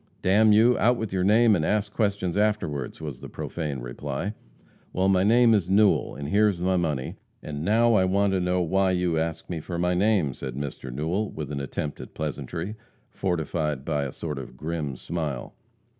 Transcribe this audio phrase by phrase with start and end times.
[0.23, 4.33] "D n you, out with your name, and ask questions afterward!" was the profane reply.
[4.93, 8.63] "Well, my name is Newell, and here's my money, and now I want to know
[8.63, 10.91] why you ask me for my name?" said Mr.
[10.91, 12.75] Newell, with an attempt at pleasantry,
[13.11, 15.53] fortified by a sort of grim smile.